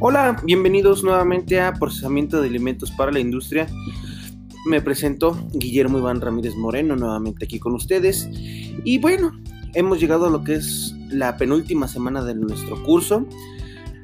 Hola, 0.00 0.40
bienvenidos 0.44 1.02
nuevamente 1.02 1.60
a 1.60 1.74
Procesamiento 1.74 2.40
de 2.40 2.46
Alimentos 2.46 2.92
para 2.92 3.10
la 3.10 3.18
Industria. 3.18 3.66
Me 4.64 4.80
presento 4.80 5.36
Guillermo 5.52 5.98
Iván 5.98 6.20
Ramírez 6.20 6.54
Moreno, 6.54 6.94
nuevamente 6.94 7.46
aquí 7.46 7.58
con 7.58 7.74
ustedes. 7.74 8.30
Y 8.84 8.98
bueno, 8.98 9.32
hemos 9.74 9.98
llegado 9.98 10.26
a 10.26 10.30
lo 10.30 10.44
que 10.44 10.54
es 10.54 10.94
la 11.10 11.36
penúltima 11.36 11.88
semana 11.88 12.22
de 12.22 12.36
nuestro 12.36 12.80
curso. 12.84 13.26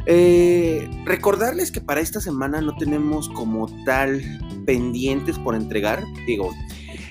Eh, 0.06 0.90
recordarles 1.04 1.70
que 1.70 1.80
para 1.80 2.00
esta 2.00 2.20
semana 2.20 2.60
no 2.60 2.74
tenemos 2.76 3.28
como 3.28 3.68
tal 3.84 4.20
pendientes 4.66 5.38
por 5.38 5.54
entregar. 5.54 6.02
Digo, 6.26 6.50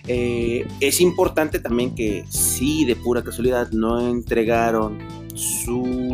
eh, 0.08 0.68
es 0.82 1.00
importante 1.00 1.60
también 1.60 1.96
que 1.96 2.26
si 2.28 2.84
de 2.84 2.98
pura 2.98 3.24
casualidad 3.24 3.72
no 3.72 4.06
entregaron 4.10 4.98
su 5.36 6.13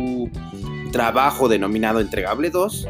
trabajo 0.90 1.48
denominado 1.48 2.00
entregable 2.00 2.50
2, 2.50 2.88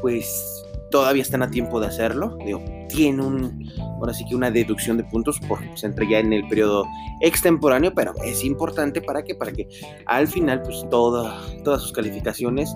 pues 0.00 0.64
todavía 0.90 1.22
están 1.22 1.42
a 1.42 1.50
tiempo 1.50 1.80
de 1.80 1.88
hacerlo. 1.88 2.38
Digo, 2.44 2.62
tiene 2.88 3.22
un, 3.22 3.68
ahora 3.98 4.14
sí 4.14 4.24
que 4.28 4.36
una 4.36 4.50
deducción 4.50 4.96
de 4.96 5.04
puntos 5.04 5.40
porque 5.48 5.68
se 5.74 5.86
entrega 5.86 6.20
en 6.20 6.32
el 6.32 6.46
periodo 6.46 6.86
extemporáneo, 7.20 7.92
pero 7.94 8.14
es 8.24 8.44
importante 8.44 9.00
para 9.00 9.24
que, 9.24 9.34
para 9.34 9.50
que 9.50 9.68
al 10.06 10.28
final, 10.28 10.62
pues 10.62 10.86
todas 10.90 11.82
sus 11.82 11.92
calificaciones 11.92 12.72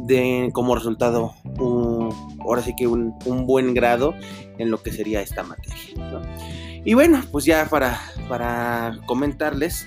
den 0.00 0.50
como 0.50 0.74
resultado 0.74 1.34
un, 1.58 2.14
ahora 2.40 2.60
sí 2.62 2.74
que 2.76 2.86
un, 2.86 3.14
un, 3.24 3.46
buen 3.46 3.72
grado 3.72 4.14
en 4.58 4.70
lo 4.70 4.82
que 4.82 4.92
sería 4.92 5.22
esta 5.22 5.42
materia. 5.42 5.78
Y 6.84 6.94
bueno, 6.94 7.22
pues 7.32 7.44
ya 7.44 7.66
para, 7.70 7.98
para 8.28 8.98
comentarles, 9.06 9.86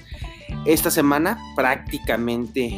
esta 0.65 0.89
semana 0.89 1.37
prácticamente 1.55 2.73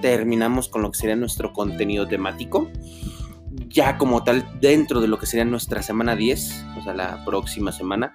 terminamos 0.00 0.68
con 0.68 0.82
lo 0.82 0.90
que 0.90 0.98
sería 0.98 1.16
nuestro 1.16 1.52
contenido 1.52 2.06
temático. 2.06 2.68
Ya 3.68 3.98
como 3.98 4.22
tal, 4.24 4.46
dentro 4.60 5.00
de 5.00 5.08
lo 5.08 5.18
que 5.18 5.26
sería 5.26 5.44
nuestra 5.44 5.82
semana 5.82 6.16
10, 6.16 6.64
o 6.78 6.82
sea, 6.82 6.94
la 6.94 7.24
próxima 7.24 7.72
semana, 7.72 8.12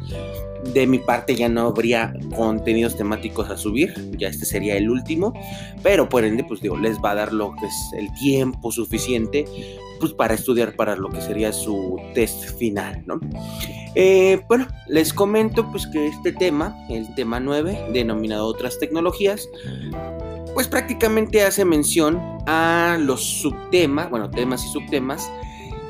de 0.73 0.87
mi 0.87 0.99
parte 0.99 1.35
ya 1.35 1.49
no 1.49 1.67
habría 1.67 2.13
contenidos 2.35 2.97
temáticos 2.97 3.49
a 3.49 3.57
subir, 3.57 3.93
ya 4.17 4.29
este 4.29 4.45
sería 4.45 4.75
el 4.75 4.89
último, 4.89 5.33
pero 5.83 6.09
por 6.09 6.25
ende, 6.25 6.43
pues 6.43 6.61
digo, 6.61 6.77
les 6.77 6.97
va 6.99 7.11
a 7.11 7.15
dar 7.15 7.33
lo 7.33 7.53
que 7.55 7.65
es 7.65 7.75
el 7.97 8.13
tiempo 8.13 8.71
suficiente 8.71 9.45
pues 9.99 10.13
para 10.13 10.33
estudiar 10.33 10.75
para 10.75 10.95
lo 10.95 11.09
que 11.09 11.21
sería 11.21 11.53
su 11.53 11.97
test 12.13 12.57
final, 12.57 13.03
¿no? 13.05 13.19
Eh, 13.95 14.41
bueno, 14.47 14.67
les 14.87 15.13
comento 15.13 15.69
pues 15.71 15.87
que 15.87 16.07
este 16.07 16.33
tema, 16.33 16.75
el 16.89 17.13
tema 17.15 17.39
9, 17.39 17.87
denominado 17.93 18.45
otras 18.45 18.77
tecnologías, 18.77 19.47
pues 20.55 20.69
prácticamente 20.69 21.43
hace 21.43 21.65
mención 21.65 22.17
a 22.47 22.97
los 22.97 23.21
subtemas, 23.21 24.09
bueno, 24.09 24.31
temas 24.31 24.63
y 24.63 24.69
subtemas, 24.69 25.29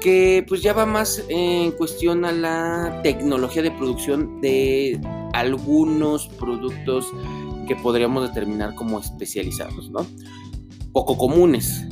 que 0.02 0.44
pues 0.48 0.64
ya 0.64 0.74
va 0.74 0.88
más 0.88 1.24
en 1.30 1.72
cuestión 1.72 2.26
a 2.26 2.32
la 2.32 3.02
tecnología 3.04 3.62
de 3.62 3.70
producción 3.70 4.42
de 4.42 5.00
algunos 5.34 6.28
productos 6.30 7.12
que 7.68 7.76
podríamos 7.76 8.28
determinar 8.28 8.74
como 8.74 9.00
especializados, 9.00 9.92
¿no? 9.92 10.08
Poco 10.92 11.16
comunes. 11.16 11.86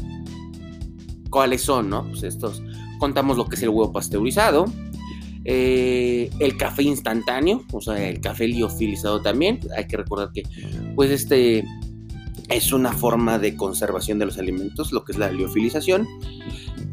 ¿Cuáles 1.29 1.61
son, 1.61 1.91
no? 1.91 2.07
Pues 2.09 2.23
estos, 2.23 2.63
contamos 2.97 3.37
lo 3.37 3.45
que 3.45 3.55
es 3.55 3.61
el 3.61 3.69
huevo 3.69 3.91
pasteurizado, 3.91 4.65
eh, 5.45 6.31
el 6.39 6.57
café 6.57 6.81
instantáneo, 6.81 7.65
o 7.71 7.81
sea, 7.81 8.09
el 8.09 8.19
café 8.19 8.47
liofilizado 8.47 9.21
también. 9.21 9.59
Hay 9.77 9.85
que 9.85 9.97
recordar 9.97 10.31
que, 10.31 10.41
pues, 10.95 11.11
este 11.11 11.63
es 12.49 12.71
una 12.71 12.91
forma 12.91 13.39
de 13.39 13.55
conservación 13.55 14.19
de 14.19 14.25
los 14.25 14.37
alimentos, 14.37 14.91
lo 14.91 15.03
que 15.03 15.13
es 15.13 15.17
la 15.17 15.31
liofilización. 15.31 16.07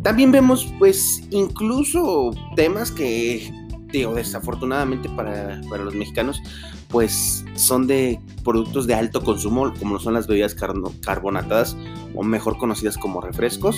También 0.03 0.33
vemos, 0.33 0.73
pues, 0.79 1.23
incluso 1.31 2.31
temas 2.57 2.91
que, 2.91 3.53
digo, 3.93 4.15
desafortunadamente 4.15 5.09
para, 5.11 5.61
para 5.69 5.85
los 5.85 5.95
mexicanos, 5.95 6.41
pues 6.89 7.45
son 7.55 7.87
de 7.87 8.21
productos 8.45 8.87
de 8.87 8.95
alto 8.95 9.23
consumo, 9.23 9.73
como 9.79 9.99
son 9.99 10.15
las 10.15 10.27
bebidas 10.27 10.55
carbonatadas, 10.55 11.77
o 12.15 12.23
mejor 12.23 12.59
conocidas 12.59 12.97
como 12.97 13.21
refrescos. 13.21 13.77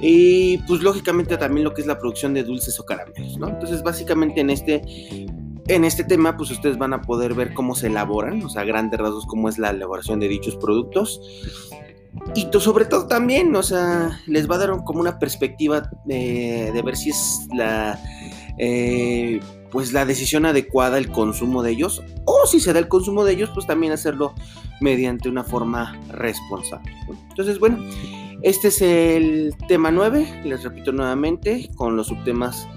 Y 0.00 0.58
pues 0.66 0.82
lógicamente 0.82 1.36
también 1.36 1.64
lo 1.64 1.72
que 1.72 1.80
es 1.80 1.86
la 1.86 1.98
producción 1.98 2.34
de 2.34 2.42
dulces 2.42 2.78
o 2.80 2.84
caramelos, 2.84 3.38
¿no? 3.38 3.48
Entonces 3.48 3.82
básicamente 3.82 4.40
en 4.40 4.50
este 4.50 4.82
en 5.68 5.84
este 5.84 6.04
tema, 6.04 6.36
pues 6.36 6.50
ustedes 6.50 6.78
van 6.78 6.92
a 6.92 7.02
poder 7.02 7.34
ver 7.34 7.54
cómo 7.54 7.74
se 7.74 7.86
elaboran, 7.86 8.42
o 8.42 8.48
sea, 8.48 8.64
grandes 8.64 9.00
rasgos, 9.00 9.26
cómo 9.26 9.48
es 9.48 9.58
la 9.58 9.70
elaboración 9.70 10.20
de 10.20 10.28
dichos 10.28 10.56
productos. 10.56 11.20
Y 12.34 12.48
sobre 12.60 12.84
todo 12.84 13.06
también, 13.06 13.54
o 13.56 13.62
sea, 13.62 14.20
les 14.26 14.48
va 14.48 14.56
a 14.56 14.58
dar 14.58 14.84
como 14.84 15.00
una 15.00 15.18
perspectiva 15.18 15.90
de, 16.04 16.80
ver 16.84 16.96
si 16.96 17.10
es 17.10 17.48
la, 17.52 17.98
eh, 18.58 19.40
pues 19.70 19.92
la 19.92 20.06
decisión 20.06 20.46
adecuada 20.46 20.98
el 20.98 21.10
consumo 21.10 21.62
de 21.62 21.72
ellos, 21.72 22.02
o 22.24 22.46
si 22.46 22.60
se 22.60 22.72
da 22.72 22.78
el 22.78 22.88
consumo 22.88 23.24
de 23.24 23.32
ellos, 23.32 23.50
pues 23.52 23.66
también 23.66 23.92
hacerlo 23.92 24.34
mediante 24.80 25.28
una 25.28 25.44
forma 25.44 25.98
responsable. 26.08 26.92
Entonces, 27.30 27.58
bueno, 27.58 27.78
este 28.42 28.68
es 28.68 28.82
el 28.82 29.54
tema 29.68 29.90
9, 29.90 30.42
les 30.44 30.62
repito 30.62 30.92
nuevamente, 30.92 31.70
con 31.74 31.96
los 31.96 32.08
subtemas 32.08 32.68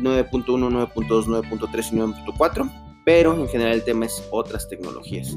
9.1, 0.00 0.90
9.2, 0.94 1.26
9.3 1.26 1.92
y 1.92 1.96
9.4, 1.96 2.70
pero 3.04 3.38
en 3.38 3.48
general 3.48 3.74
el 3.74 3.84
tema 3.84 4.06
es 4.06 4.26
otras 4.30 4.68
tecnologías. 4.68 5.36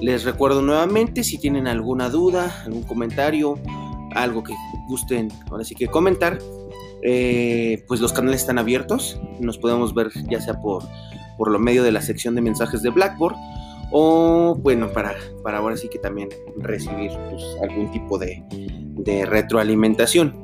Les 0.00 0.24
recuerdo 0.24 0.62
nuevamente, 0.62 1.24
si 1.24 1.38
tienen 1.38 1.66
alguna 1.66 2.08
duda, 2.08 2.62
algún 2.64 2.82
comentario, 2.82 3.58
algo 4.14 4.42
que 4.42 4.54
gusten 4.88 5.28
ahora 5.50 5.64
sí 5.64 5.74
que 5.74 5.86
comentar, 5.86 6.38
eh, 7.02 7.84
pues 7.86 8.00
los 8.00 8.12
canales 8.12 8.40
están 8.40 8.58
abiertos, 8.58 9.20
nos 9.38 9.56
podemos 9.58 9.94
ver 9.94 10.10
ya 10.28 10.40
sea 10.40 10.60
por, 10.60 10.82
por 11.38 11.50
lo 11.50 11.58
medio 11.58 11.82
de 11.82 11.92
la 11.92 12.02
sección 12.02 12.34
de 12.34 12.42
mensajes 12.42 12.82
de 12.82 12.90
Blackboard 12.90 13.36
o 13.92 14.56
bueno, 14.60 14.92
para, 14.92 15.14
para 15.42 15.58
ahora 15.58 15.76
sí 15.76 15.88
que 15.88 15.98
también 15.98 16.28
recibir 16.58 17.10
pues, 17.30 17.42
algún 17.62 17.90
tipo 17.90 18.18
de, 18.18 18.42
de 18.50 19.26
retroalimentación. 19.26 20.40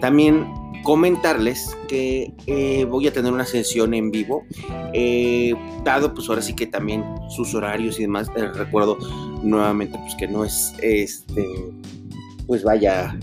También 0.00 0.46
comentarles 0.82 1.76
que 1.88 2.32
eh, 2.46 2.84
voy 2.84 3.06
a 3.06 3.12
tener 3.12 3.32
una 3.32 3.46
sesión 3.46 3.94
en 3.94 4.10
vivo, 4.10 4.44
eh, 4.92 5.54
dado 5.84 6.14
pues 6.14 6.28
ahora 6.28 6.42
sí 6.42 6.54
que 6.54 6.66
también 6.66 7.04
sus 7.28 7.54
horarios 7.54 7.98
y 7.98 8.02
demás, 8.02 8.28
eh, 8.36 8.48
recuerdo 8.54 8.98
nuevamente 9.42 9.98
pues 9.98 10.14
que 10.16 10.28
no 10.28 10.44
es 10.44 10.74
este 10.82 11.46
pues 12.46 12.64
vaya, 12.64 13.18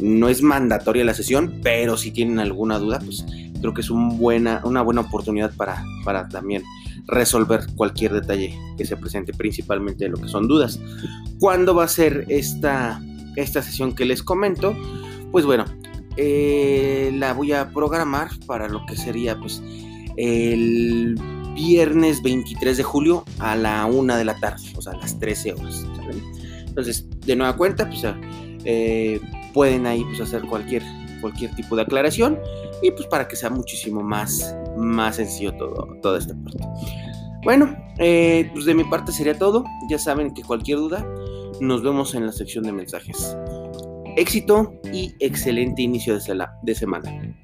no 0.00 0.28
es 0.28 0.42
mandatoria 0.42 1.04
la 1.04 1.14
sesión, 1.14 1.60
pero 1.62 1.96
si 1.96 2.10
tienen 2.10 2.40
alguna 2.40 2.78
duda, 2.78 2.98
pues 2.98 3.24
creo 3.60 3.74
que 3.74 3.82
es 3.82 3.90
un 3.90 4.18
buena, 4.18 4.62
una 4.64 4.82
buena 4.82 5.02
oportunidad 5.02 5.54
para, 5.54 5.84
para 6.04 6.28
también 6.28 6.62
resolver 7.06 7.66
cualquier 7.76 8.12
detalle 8.12 8.58
que 8.76 8.84
se 8.84 8.96
presente, 8.96 9.32
principalmente 9.32 10.08
lo 10.08 10.16
que 10.16 10.28
son 10.28 10.48
dudas. 10.48 10.80
¿Cuándo 11.38 11.74
va 11.74 11.84
a 11.84 11.88
ser 11.88 12.26
esta, 12.28 13.00
esta 13.36 13.62
sesión 13.62 13.94
que 13.94 14.04
les 14.04 14.22
comento? 14.22 14.76
Pues 15.30 15.44
bueno, 15.44 15.64
eh, 16.20 17.12
la 17.14 17.32
voy 17.32 17.52
a 17.52 17.70
programar 17.70 18.28
para 18.46 18.68
lo 18.68 18.84
que 18.86 18.96
sería 18.96 19.38
pues 19.38 19.62
el 20.16 21.14
viernes 21.54 22.20
23 22.22 22.76
de 22.76 22.82
julio 22.82 23.24
a 23.38 23.54
la 23.54 23.86
1 23.86 24.16
de 24.16 24.24
la 24.24 24.34
tarde, 24.40 24.64
o 24.76 24.82
sea, 24.82 24.94
a 24.94 24.96
las 24.96 25.16
13 25.20 25.52
horas. 25.52 25.86
Entonces, 26.66 27.08
de 27.24 27.36
nueva 27.36 27.56
cuenta, 27.56 27.88
pues 27.88 28.02
eh, 28.64 29.20
pueden 29.54 29.86
ahí 29.86 30.04
pues, 30.04 30.20
hacer 30.20 30.42
cualquier, 30.42 30.82
cualquier 31.20 31.54
tipo 31.54 31.76
de 31.76 31.82
aclaración 31.82 32.36
y 32.82 32.90
pues 32.90 33.06
para 33.06 33.28
que 33.28 33.36
sea 33.36 33.50
muchísimo 33.50 34.02
más, 34.02 34.56
más 34.76 35.16
sencillo 35.16 35.52
todo, 35.54 35.86
toda 36.02 36.18
esta 36.18 36.34
parte. 36.34 36.64
Bueno, 37.44 37.76
eh, 37.98 38.50
pues 38.52 38.64
de 38.64 38.74
mi 38.74 38.82
parte 38.82 39.12
sería 39.12 39.38
todo. 39.38 39.64
Ya 39.88 40.00
saben 40.00 40.34
que 40.34 40.42
cualquier 40.42 40.78
duda, 40.78 41.06
nos 41.60 41.82
vemos 41.84 42.14
en 42.16 42.26
la 42.26 42.32
sección 42.32 42.64
de 42.64 42.72
mensajes 42.72 43.36
éxito 44.18 44.80
y 44.92 45.14
excelente 45.20 45.82
inicio 45.82 46.18
de, 46.62 46.74
semana. 46.74 47.34